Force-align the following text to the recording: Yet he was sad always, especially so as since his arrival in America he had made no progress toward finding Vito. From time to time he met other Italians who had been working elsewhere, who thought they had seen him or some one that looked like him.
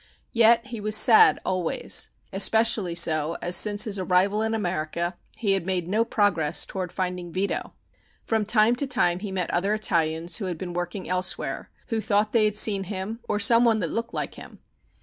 Yet 0.31 0.65
he 0.65 0.81
was 0.81 0.95
sad 0.95 1.39
always, 1.45 2.09
especially 2.33 2.95
so 2.95 3.37
as 3.39 3.55
since 3.55 3.83
his 3.83 3.99
arrival 3.99 4.41
in 4.41 4.55
America 4.55 5.15
he 5.37 5.51
had 5.51 5.63
made 5.67 5.87
no 5.87 6.03
progress 6.03 6.65
toward 6.65 6.91
finding 6.91 7.31
Vito. 7.31 7.73
From 8.25 8.43
time 8.43 8.75
to 8.77 8.87
time 8.87 9.19
he 9.19 9.31
met 9.31 9.51
other 9.51 9.75
Italians 9.75 10.37
who 10.37 10.45
had 10.45 10.57
been 10.57 10.73
working 10.73 11.07
elsewhere, 11.07 11.69
who 11.89 12.01
thought 12.01 12.31
they 12.33 12.45
had 12.45 12.55
seen 12.55 12.85
him 12.85 13.19
or 13.29 13.37
some 13.39 13.63
one 13.63 13.77
that 13.77 13.91
looked 13.91 14.11
like 14.11 14.33
him. 14.33 14.57